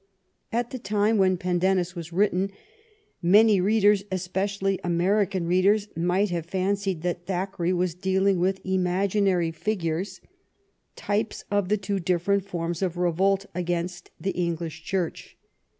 [0.51, 2.49] At the time when" Pendennis" was written,
[3.21, 10.19] many readers, especially American readers, might have fancied that Thackeray was dealing with imaginary figures,
[10.95, 15.37] types of the two different forms of revolt against the English Church.